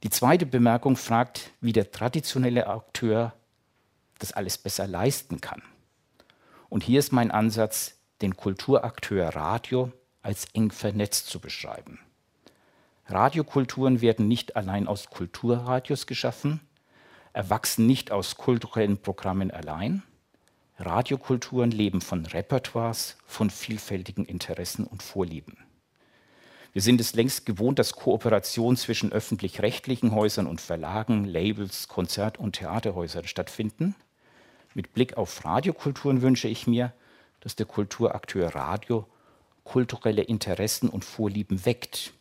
[0.04, 3.34] Die zweite Bemerkung fragt, wie der traditionelle Akteur
[4.24, 5.62] das alles besser leisten kann.
[6.70, 12.00] Und hier ist mein Ansatz, den Kulturakteur Radio als eng vernetzt zu beschreiben.
[13.08, 16.62] Radiokulturen werden nicht allein aus Kulturradios geschaffen,
[17.34, 20.04] erwachsen nicht aus kulturellen Programmen allein.
[20.80, 25.58] Radiokulturen leben von Repertoires, von vielfältigen Interessen und Vorlieben.
[26.74, 32.54] Wir sind es längst gewohnt, dass Kooperationen zwischen öffentlich-rechtlichen Häusern und Verlagen, Labels, Konzert- und
[32.56, 33.96] Theaterhäusern stattfinden.
[34.74, 36.94] Mit Blick auf Radiokulturen wünsche ich mir,
[37.42, 39.06] dass der Kulturakteur Radio
[39.64, 42.14] kulturelle Interessen und Vorlieben weckt.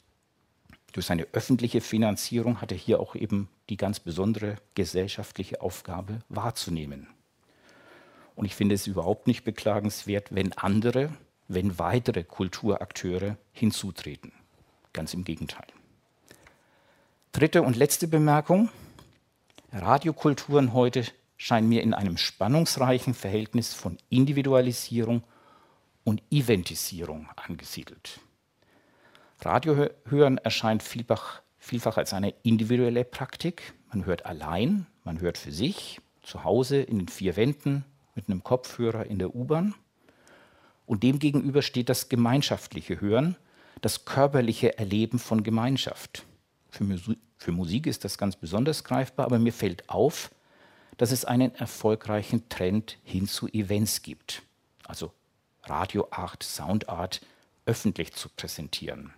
[0.93, 7.07] Durch seine öffentliche Finanzierung hat er hier auch eben die ganz besondere gesellschaftliche Aufgabe wahrzunehmen.
[8.35, 11.11] Und ich finde es überhaupt nicht beklagenswert, wenn andere,
[11.49, 14.33] wenn weitere Kulturakteure hinzutreten.
[14.93, 15.67] Ganz im Gegenteil.
[17.33, 18.69] Dritte und letzte Bemerkung.
[19.73, 21.05] Radiokulturen heute
[21.43, 25.25] scheinen mir in einem spannungsreichen Verhältnis von Individualisierung
[26.05, 28.21] und Eventisierung angesiedelt.
[29.41, 33.75] Radiohören erscheint vielfach, vielfach als eine individuelle Praktik.
[33.93, 38.45] Man hört allein, man hört für sich, zu Hause, in den vier Wänden, mit einem
[38.45, 39.75] Kopfhörer in der U-Bahn.
[40.87, 43.35] Und demgegenüber steht das gemeinschaftliche Hören,
[43.81, 46.25] das körperliche Erleben von Gemeinschaft.
[46.71, 50.31] Für, Musik, für Musik ist das ganz besonders greifbar, aber mir fällt auf,
[50.97, 54.43] dass es einen erfolgreichen Trend hin zu Events gibt.
[54.85, 55.13] Also
[55.65, 57.21] Radioart, Soundart
[57.67, 59.13] öffentlich zu präsentieren.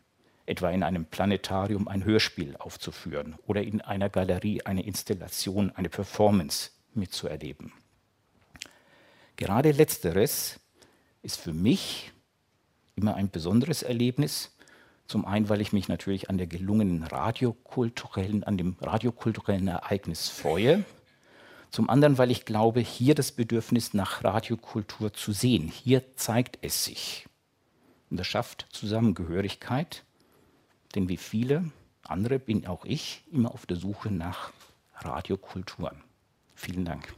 [0.46, 6.70] Etwa in einem Planetarium ein Hörspiel aufzuführen oder in einer Galerie eine Installation, eine Performance
[6.92, 7.72] mitzuerleben.
[9.36, 10.60] Gerade letzteres
[11.22, 12.12] ist für mich
[12.94, 14.52] immer ein besonderes Erlebnis.
[15.06, 20.84] Zum einen, weil ich mich natürlich an der gelungenen radiokulturellen, an dem radiokulturellen Ereignis freue.
[21.74, 25.66] Zum anderen, weil ich glaube, hier das Bedürfnis nach Radiokultur zu sehen.
[25.66, 27.26] Hier zeigt es sich.
[28.10, 30.04] Und das schafft Zusammengehörigkeit.
[30.94, 31.72] Denn wie viele
[32.04, 34.52] andere bin auch ich immer auf der Suche nach
[34.98, 36.00] Radiokulturen.
[36.54, 37.12] Vielen Dank.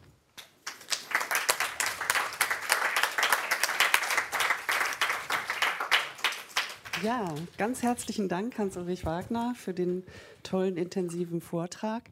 [7.03, 10.03] Ja, ganz herzlichen Dank, Hans-Ulrich Wagner, für den
[10.43, 12.05] tollen, intensiven Vortrag.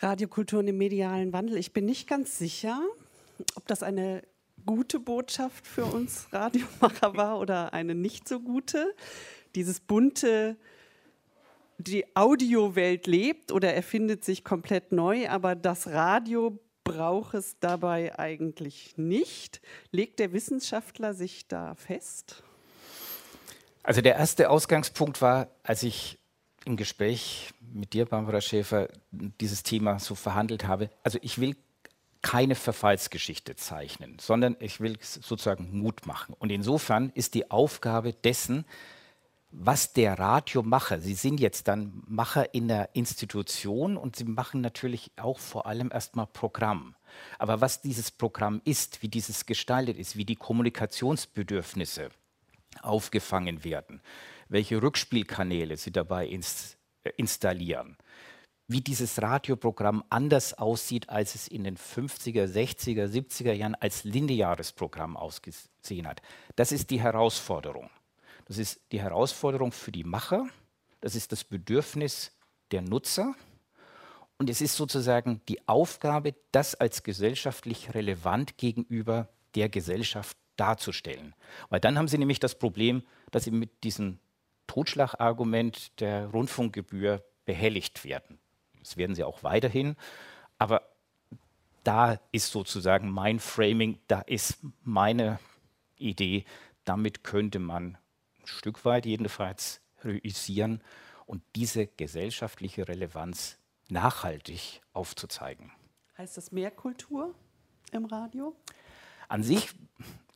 [0.00, 1.56] Radiokultur im medialen Wandel.
[1.56, 2.80] Ich bin nicht ganz sicher,
[3.54, 4.22] ob das eine
[4.64, 8.94] gute Botschaft für uns Radiomacher war oder eine nicht so gute.
[9.54, 10.56] Dieses bunte,
[11.78, 18.96] die Audiowelt lebt oder erfindet sich komplett neu, aber das Radio braucht es dabei eigentlich
[18.96, 19.60] nicht.
[19.90, 22.42] Legt der Wissenschaftler sich da fest?
[23.82, 26.18] Also der erste Ausgangspunkt war, als ich
[26.66, 30.90] im Gespräch mit dir, Barbara Schäfer, dieses Thema so verhandelt habe.
[31.02, 31.56] Also ich will
[32.22, 36.34] keine Verfallsgeschichte zeichnen, sondern ich will sozusagen Mut machen.
[36.38, 38.64] Und insofern ist die Aufgabe dessen,
[39.52, 45.12] was der Radiomacher, Sie sind jetzt dann Macher in der Institution und Sie machen natürlich
[45.16, 46.96] auch vor allem erstmal Programm.
[47.38, 52.10] Aber was dieses Programm ist, wie dieses gestaltet ist, wie die Kommunikationsbedürfnisse
[52.82, 54.02] aufgefangen werden,
[54.48, 57.96] welche Rückspielkanäle Sie dabei ins, äh, installieren,
[58.68, 64.72] wie dieses Radioprogramm anders aussieht, als es in den 50er, 60er, 70er Jahren als lineares
[64.72, 66.20] Programm ausgesehen hat.
[66.56, 67.90] Das ist die Herausforderung.
[68.46, 70.46] Das ist die Herausforderung für die Macher,
[71.00, 72.32] das ist das Bedürfnis
[72.70, 73.34] der Nutzer
[74.38, 81.34] und es ist sozusagen die Aufgabe, das als gesellschaftlich relevant gegenüber der Gesellschaft darzustellen.
[81.70, 84.18] Weil dann haben Sie nämlich das Problem, dass Sie mit diesem
[84.66, 88.38] Totschlagargument der Rundfunkgebühr behelligt werden.
[88.80, 89.96] Das werden Sie auch weiterhin.
[90.58, 90.82] Aber
[91.84, 95.38] da ist sozusagen mein Framing, da ist meine
[95.96, 96.44] Idee,
[96.84, 97.98] damit könnte man
[98.40, 100.82] ein Stück weit jedenfalls realisieren
[101.26, 103.58] und diese gesellschaftliche Relevanz
[103.88, 105.72] nachhaltig aufzuzeigen.
[106.18, 107.34] Heißt das mehr Kultur
[107.92, 108.56] im Radio?
[109.28, 109.74] An sich,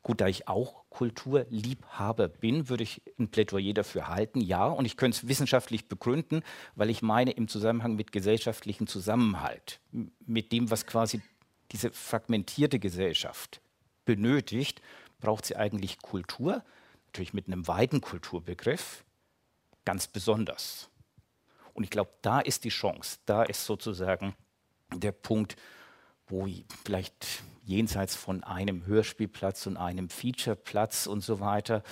[0.02, 4.66] gut, da ich auch Kulturliebhaber bin, würde ich ein Plädoyer dafür halten, ja.
[4.66, 6.42] Und ich könnte es wissenschaftlich begründen,
[6.74, 9.80] weil ich meine, im Zusammenhang mit gesellschaftlichem Zusammenhalt,
[10.26, 11.22] mit dem, was quasi
[11.72, 13.60] diese fragmentierte Gesellschaft
[14.04, 14.80] benötigt,
[15.20, 16.64] braucht sie eigentlich Kultur,
[17.06, 19.04] natürlich mit einem weiten Kulturbegriff,
[19.84, 20.88] ganz besonders.
[21.74, 24.34] Und ich glaube, da ist die Chance, da ist sozusagen
[24.92, 25.56] der Punkt,
[26.30, 26.48] wo
[26.84, 31.82] vielleicht jenseits von einem Hörspielplatz und einem Featureplatz und so weiter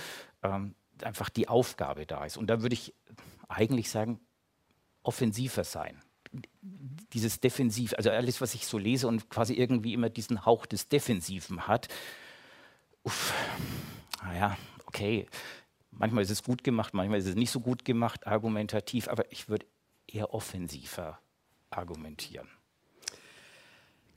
[0.42, 2.36] ähm, einfach die Aufgabe da ist.
[2.36, 2.94] Und da würde ich
[3.48, 4.20] eigentlich sagen,
[5.02, 6.00] offensiver sein.
[7.12, 10.88] Dieses Defensiv, also alles, was ich so lese und quasi irgendwie immer diesen Hauch des
[10.88, 11.88] Defensiven hat.
[13.04, 13.32] Uff,
[14.22, 15.26] naja, okay,
[15.90, 19.48] manchmal ist es gut gemacht, manchmal ist es nicht so gut gemacht, argumentativ, aber ich
[19.48, 19.66] würde
[20.06, 21.18] eher offensiver
[21.70, 22.48] argumentieren.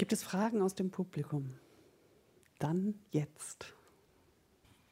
[0.01, 1.53] Gibt es Fragen aus dem Publikum?
[2.57, 3.71] Dann jetzt.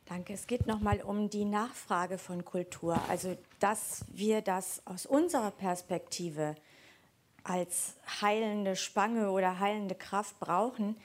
[0.05, 0.33] Danke.
[0.33, 3.01] Es geht nochmal um die Nachfrage von Kultur.
[3.09, 6.53] Also, dass wir das aus unserer Perspektive
[7.43, 10.95] als heilende Spange oder heilende Kraft brauchen,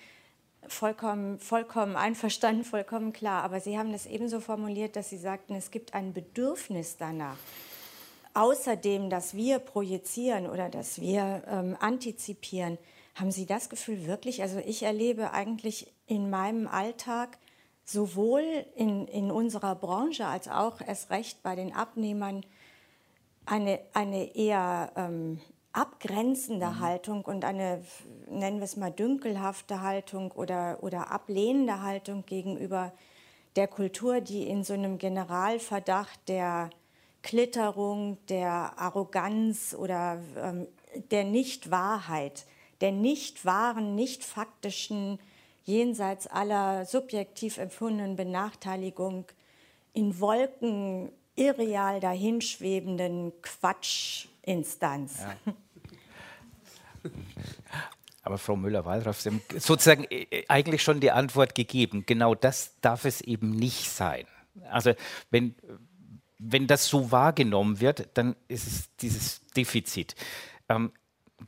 [0.68, 3.42] vollkommen, vollkommen einverstanden, vollkommen klar.
[3.42, 7.38] Aber Sie haben das ebenso formuliert, dass Sie sagten, es gibt ein Bedürfnis danach
[8.34, 12.78] außerdem, dass wir projizieren oder dass wir ähm, antizipieren,
[13.14, 14.42] haben Sie das Gefühl wirklich?
[14.42, 17.38] Also ich erlebe eigentlich in meinem Alltag
[17.84, 18.42] sowohl
[18.74, 22.44] in, in unserer Branche als auch erst recht bei den Abnehmern
[23.46, 25.40] eine, eine eher ähm,
[25.72, 26.80] abgrenzende mhm.
[26.80, 27.84] Haltung und eine,
[28.28, 32.92] nennen wir es mal, dünkelhafte Haltung oder, oder ablehnende Haltung gegenüber
[33.56, 36.70] der Kultur, die in so einem Generalverdacht der
[37.22, 40.66] Klitterung, der Arroganz oder ähm,
[41.10, 42.46] der Nichtwahrheit,
[42.80, 45.18] der nicht wahren, nicht faktischen,
[45.64, 49.26] jenseits aller subjektiv empfundenen Benachteiligung
[49.92, 55.20] in Wolken irreal dahinschwebenden Quatschinstanz.
[55.20, 55.36] Ja.
[58.22, 62.04] Aber Frau Müller-Wallraff, Sie haben sozusagen äh, äh, eigentlich schon die Antwort gegeben.
[62.06, 64.26] Genau das darf es eben nicht sein.
[64.70, 64.94] Also
[65.30, 65.54] wenn,
[66.38, 70.14] wenn das so wahrgenommen wird, dann ist es dieses Defizit.
[70.70, 70.92] Ähm,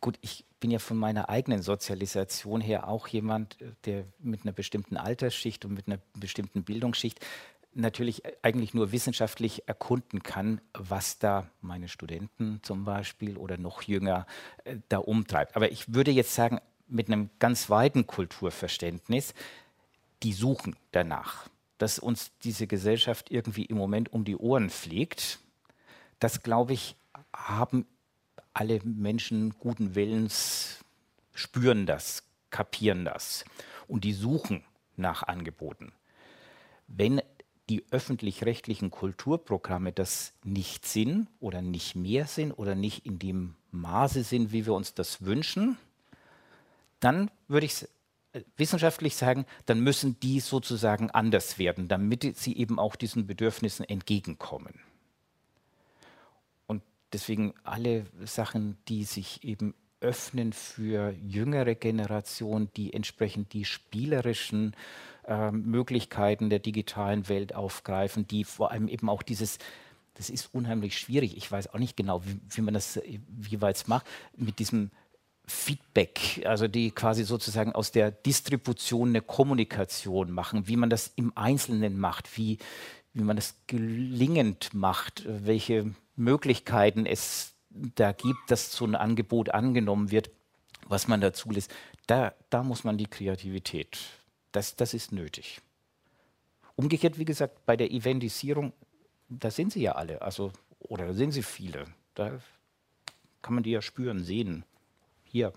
[0.00, 4.96] gut, ich bin ja von meiner eigenen Sozialisation her auch jemand, der mit einer bestimmten
[4.96, 7.24] Altersschicht und mit einer bestimmten Bildungsschicht
[7.72, 14.26] natürlich eigentlich nur wissenschaftlich erkunden kann, was da meine Studenten zum Beispiel oder noch jünger
[14.64, 15.54] äh, da umtreibt.
[15.54, 16.58] Aber ich würde jetzt sagen,
[16.88, 19.34] mit einem ganz weiten Kulturverständnis,
[20.24, 21.48] die suchen danach
[21.78, 25.40] dass uns diese Gesellschaft irgendwie im Moment um die Ohren fliegt.
[26.20, 26.96] Das, glaube ich,
[27.34, 27.86] haben
[28.56, 30.78] alle Menschen guten Willens,
[31.34, 33.44] spüren das, kapieren das
[33.86, 34.64] und die suchen
[34.96, 35.92] nach Angeboten.
[36.88, 37.20] Wenn
[37.68, 44.22] die öffentlich-rechtlichen Kulturprogramme das nicht sind oder nicht mehr sind oder nicht in dem Maße
[44.22, 45.76] sind, wie wir uns das wünschen,
[46.98, 47.86] dann würde ich
[48.56, 54.80] wissenschaftlich sagen, dann müssen die sozusagen anders werden, damit sie eben auch diesen Bedürfnissen entgegenkommen.
[57.12, 64.74] Deswegen alle Sachen, die sich eben öffnen für jüngere Generationen, die entsprechend die spielerischen
[65.26, 69.58] äh, Möglichkeiten der digitalen Welt aufgreifen, die vor allem eben auch dieses
[70.16, 71.36] das ist unheimlich schwierig.
[71.36, 72.98] Ich weiß auch nicht genau, wie, wie man das
[73.48, 74.90] jeweils macht, mit diesem
[75.46, 81.32] Feedback, also die quasi sozusagen aus der Distribution eine Kommunikation machen, wie man das im
[81.36, 82.58] Einzelnen macht, wie,
[83.12, 90.10] wie man das gelingend macht, welche Möglichkeiten es da gibt, dass so ein Angebot angenommen
[90.10, 90.30] wird,
[90.86, 91.72] was man dazu lässt.
[92.06, 93.98] Da, da muss man die Kreativität,
[94.52, 95.60] das, das ist nötig.
[96.74, 98.72] Umgekehrt, wie gesagt, bei der Eventisierung,
[99.28, 101.86] da sind sie ja alle, also, oder da sind sie viele.
[102.14, 102.38] Da
[103.42, 104.64] kann man die ja spüren, sehen
[105.24, 105.52] hier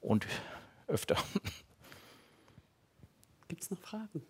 [0.00, 0.26] und
[0.86, 1.16] öfter.
[3.48, 4.22] Gibt es noch Fragen?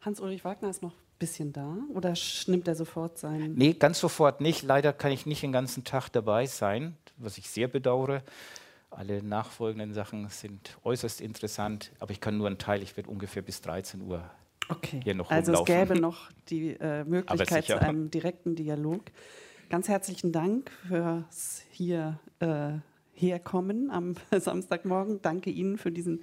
[0.00, 0.94] Hans-Ulrich Wagner ist noch
[1.24, 2.12] bisschen da oder
[2.48, 3.54] nimmt er sofort sein?
[3.56, 4.62] Nee, ganz sofort nicht.
[4.62, 8.22] Leider kann ich nicht den ganzen Tag dabei sein, was ich sehr bedauere.
[8.90, 12.82] Alle nachfolgenden Sachen sind äußerst interessant, aber ich kann nur einen Teil.
[12.82, 14.22] Ich werde ungefähr bis 13 Uhr
[14.68, 15.00] okay.
[15.02, 15.74] hier noch Also rumlaufen.
[15.74, 19.00] es gäbe noch die äh, Möglichkeit zu einem direkten Dialog.
[19.70, 22.72] Ganz herzlichen Dank fürs hier äh,
[23.14, 25.22] herkommen am Samstagmorgen.
[25.22, 26.22] Danke Ihnen für diesen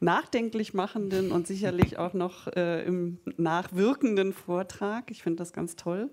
[0.00, 5.10] nachdenklich machenden und sicherlich auch noch äh, im nachwirkenden Vortrag.
[5.10, 6.10] Ich finde das ganz toll.